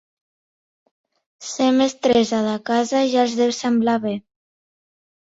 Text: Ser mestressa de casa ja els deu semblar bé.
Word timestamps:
Ser 1.51 1.69
mestressa 1.77 2.41
de 2.49 2.57
casa 2.73 3.05
ja 3.15 3.23
els 3.29 3.39
deu 3.45 3.57
semblar 3.63 4.01
bé. 4.11 4.19